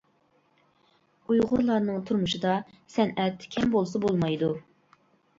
[1.33, 2.53] ئۇيغۇرلارنىڭ تۇرمۇشىدا
[2.93, 4.49] سەنئەت كەم بولسا بولمايدۇ.